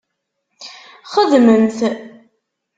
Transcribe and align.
Xedmemt! 1.13 1.79